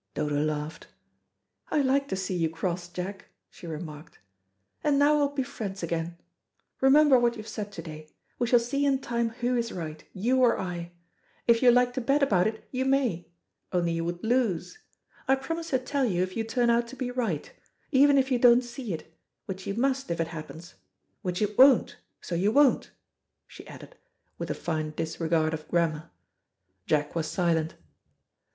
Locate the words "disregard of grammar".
24.95-26.09